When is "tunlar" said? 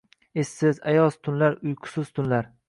1.29-1.59, 2.19-2.51